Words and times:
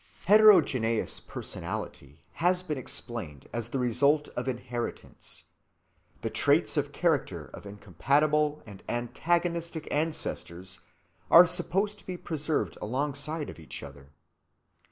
Heterogeneous 0.25 1.19
personality 1.19 2.23
has 2.41 2.63
been 2.63 2.75
explained 2.79 3.47
as 3.53 3.69
the 3.69 3.77
result 3.77 4.29
of 4.29 4.47
inheritance—the 4.47 5.43
traits 6.31 6.75
of 6.75 6.91
character 6.91 7.51
of 7.53 7.67
incompatible 7.67 8.63
and 8.65 8.81
antagonistic 8.89 9.87
ancestors 9.93 10.79
are 11.29 11.45
supposed 11.45 11.99
to 11.99 12.07
be 12.07 12.17
preserved 12.17 12.79
alongside 12.81 13.47
of 13.51 13.59
each 13.59 13.83
other. 13.83 14.09